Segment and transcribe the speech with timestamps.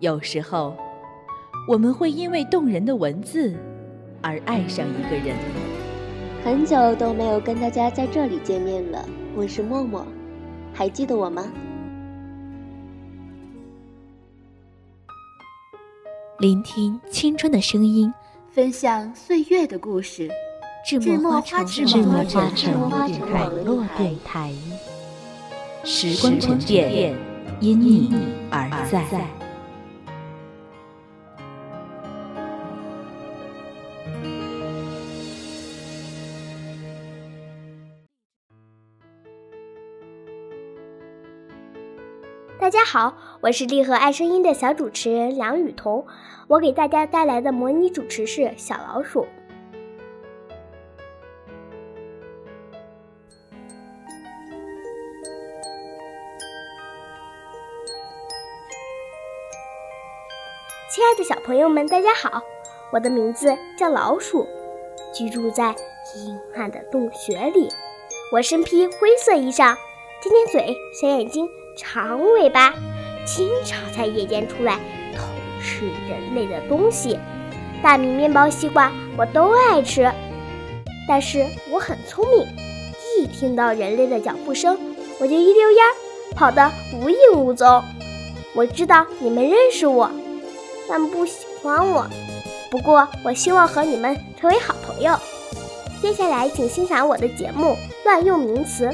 [0.00, 0.74] 有时候，
[1.68, 3.54] 我们会因为动人的文字
[4.22, 5.36] 而爱上一个人。
[6.42, 10.06] 很久都没有跟大家在这里见面了，我是默默，
[10.72, 11.44] 还记得我吗？
[16.38, 18.10] 聆听青春的声音，
[18.50, 20.30] 分享岁月的故事。
[20.82, 22.80] 智墨花城，智墨花城
[23.34, 24.50] 网络电台，
[25.84, 27.14] 时光沉淀，
[27.60, 28.10] 因你
[28.50, 29.39] 而在。
[42.60, 46.06] 大家好，我是立和爱声音的小主持人梁雨桐，
[46.46, 49.26] 我给大家带来的模拟主持是小老鼠。
[60.90, 62.42] 亲爱的小朋友们，大家好，
[62.92, 64.46] 我的名字叫老鼠，
[65.14, 65.74] 居住在
[66.14, 67.70] 阴暗的洞穴里。
[68.34, 69.74] 我身披灰色衣裳，
[70.20, 71.48] 尖尖嘴，小眼睛，
[71.82, 72.74] 长尾巴，
[73.24, 74.78] 经常在夜间出来
[75.16, 75.24] 偷
[75.62, 77.18] 吃人类的东西。
[77.82, 80.12] 大米、面包、西瓜，我都爱吃。
[81.08, 82.46] 但是我很聪明，
[83.18, 84.78] 一听到人类的脚步声，
[85.18, 87.82] 我就一溜烟儿跑得无影无踪。
[88.54, 90.10] 我知道你们认识我。
[90.86, 92.06] 但不喜欢我，
[92.70, 95.16] 不过我希望和你们成为好朋友。
[96.02, 97.72] 接下来，请欣赏我的节目
[98.04, 98.86] 《乱用名词》。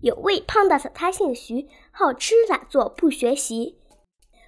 [0.00, 3.78] 有位胖大嫂，她姓徐，好吃懒做不学习，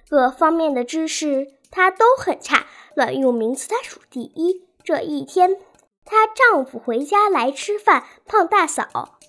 [0.07, 4.67] 各方面的知识她都很差，乱用名词她数第一。
[4.83, 5.57] 这一天，
[6.05, 9.19] 她丈夫回家来吃饭，胖大嫂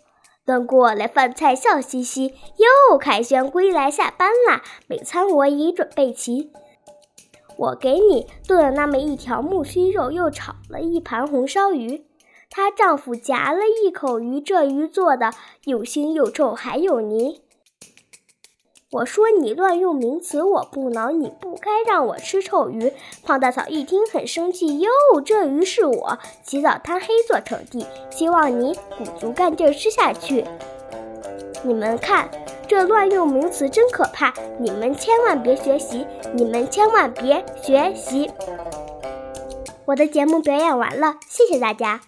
[0.44, 2.34] 端过来饭菜，笑嘻嘻，
[2.90, 4.62] 又凯旋归来下班啦。
[4.88, 6.50] 每餐我已准备齐，
[7.56, 12.06] 我给你炖了那么一条木须肉，又炒了一盘红烧鱼。
[12.50, 15.30] 她丈夫夹了一口鱼，这鱼做的
[15.64, 17.42] 又腥又臭，还有泥。
[18.92, 22.92] 我说你乱用名词，我不恼，你不该让我吃臭鱼。
[23.24, 24.90] 胖大嫂一听很生气，哟，
[25.24, 30.44] 这鱼是我起早贪黑做成的，希望你鼓足干劲吃下去。
[31.62, 32.30] 你们看，
[32.68, 38.30] 这乱用名词真可怕，你们千万别学习，你们千万别学习。
[39.86, 42.02] 我的节目表演完了，谢谢大家。